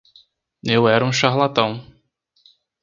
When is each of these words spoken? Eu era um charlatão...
Eu 0.63 0.87
era 0.89 1.05
um 1.05 1.11
charlatão... 1.13 1.85